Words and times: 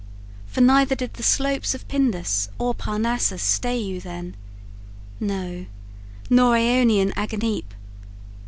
for 0.47 0.61
neither 0.61 0.95
did 0.95 1.13
the 1.13 1.21
slopes 1.21 1.75
Of 1.75 1.87
Pindus 1.87 2.49
or 2.57 2.73
Parnassus 2.73 3.43
stay 3.43 3.77
you 3.77 4.01
then, 4.01 4.35
No, 5.19 5.67
nor 6.27 6.55
Aonian 6.55 7.11
Aganippe. 7.15 7.75